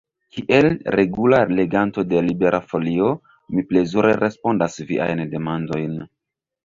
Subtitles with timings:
[0.35, 3.11] Kiel regula leganto de Libera Folio,
[3.57, 5.95] mi plezure respondas viajn demandojn.